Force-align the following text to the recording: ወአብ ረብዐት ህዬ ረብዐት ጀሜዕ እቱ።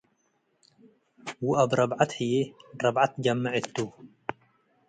ወአብ 1.47 1.71
ረብዐት 1.79 2.11
ህዬ 2.17 2.33
ረብዐት 2.83 3.11
ጀሜዕ 3.23 3.53
እቱ። 3.59 3.75